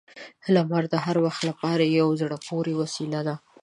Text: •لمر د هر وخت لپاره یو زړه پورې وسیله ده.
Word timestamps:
•لمر 0.53 0.83
د 0.93 0.95
هر 1.05 1.17
وخت 1.25 1.41
لپاره 1.49 1.83
یو 1.99 2.09
زړه 2.21 2.37
پورې 2.47 2.73
وسیله 2.81 3.19
ده. 3.27 3.35